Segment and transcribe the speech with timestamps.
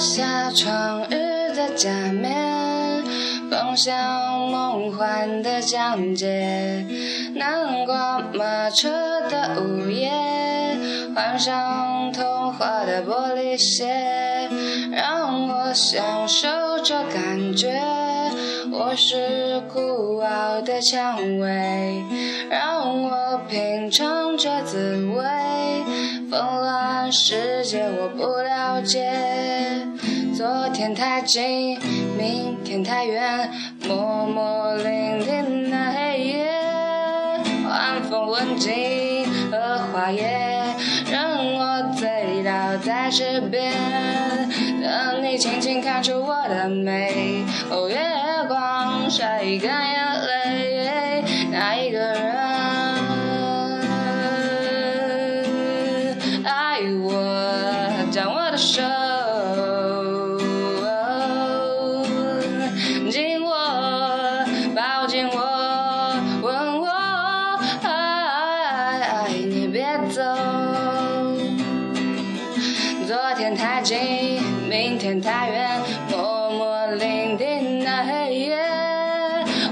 [0.00, 3.04] 下床日的假面，
[3.50, 3.92] 放下
[4.50, 6.86] 梦幻的讲解，
[7.34, 8.88] 南瓜马车
[9.28, 10.10] 的午夜，
[11.14, 14.48] 换上童话的玻璃鞋，
[14.90, 16.48] 让我享受
[16.82, 17.78] 这感觉。
[18.72, 22.02] 我是孤傲的蔷薇，
[22.48, 25.22] 让我品尝这滋味。
[26.30, 29.49] 纷乱世界我不了解。
[30.40, 31.78] 昨天太近，
[32.16, 33.50] 明天太远，
[33.86, 36.50] 默默聆听那黑夜，
[37.68, 40.64] 晚风吻尽荷花叶，
[41.12, 43.70] 让我醉倒在池边，
[44.80, 47.44] 等你轻轻看出我的美。
[47.70, 47.98] 哦，月
[48.48, 52.30] 光晒干眼泪，那一个人。
[56.46, 58.80] 爱我，将我的手
[75.00, 78.58] 天太远，默默聆听那黑夜，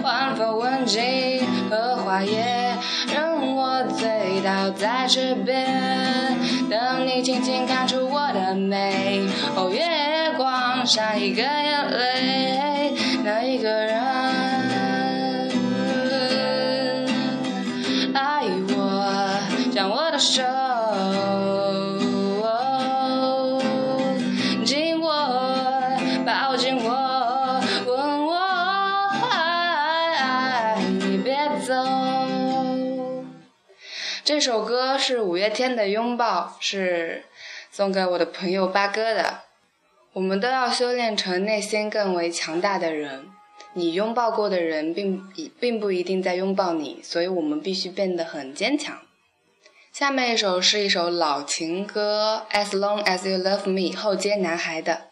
[0.02, 2.74] 晚风吻尽荷花叶，
[3.14, 6.34] 让我醉倒在池边，
[6.70, 9.20] 等你轻轻看出我的美。
[9.54, 14.00] 哦，月光像一个眼泪，那一个人
[18.14, 19.38] 爱我，
[19.70, 20.42] 将我的手。
[34.28, 37.24] 这首歌是五月天的《拥抱》，是
[37.72, 39.44] 送给我的朋友八哥的。
[40.12, 43.30] 我们都要修炼成内心更为强大的人。
[43.72, 45.26] 你拥抱过的人并
[45.58, 48.98] 并不一定在拥抱你，所以我们必须变得很坚强。
[49.94, 55.07] 下面一首是一首老情歌，《As Long As You Love Me》后街男孩的。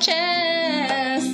[0.00, 1.26] Chance.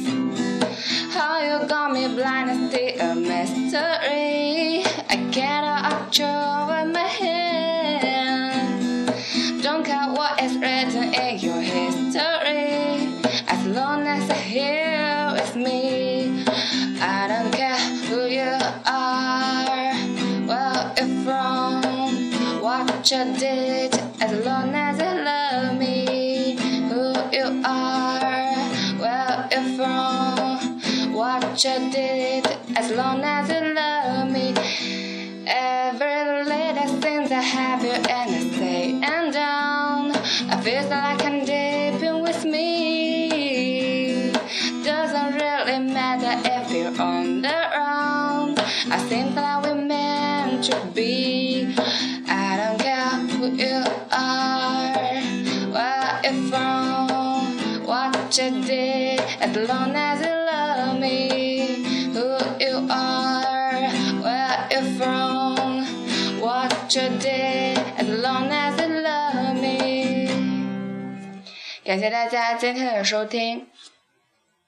[1.15, 4.83] How you got me blind is still a mystery.
[5.09, 8.63] I get cannot control with my hand.
[9.63, 13.15] Don't care what is written in your history.
[13.47, 16.45] As long as you're here with me,
[17.01, 17.79] I don't care
[18.09, 19.95] who you are,
[20.49, 21.83] where you're from,
[22.61, 23.95] what you did.
[24.21, 24.86] As long as
[31.57, 32.47] what you did.
[32.77, 34.53] As long as you love me.
[35.47, 40.11] Every little thing that you and I say and down.
[40.51, 44.33] I feel like I'm deep in with me.
[44.85, 48.59] Doesn't really matter if you're on the ground.
[48.91, 51.75] I think that we're meant to be.
[52.29, 54.93] I don't care who you are,
[55.73, 61.46] where you're from, what you did, as long as you love me
[62.16, 63.90] Who you are,
[64.24, 65.86] where you're from,
[66.40, 70.30] what you did, as long as you love me.
[71.84, 73.68] 感谢大家今天的收听，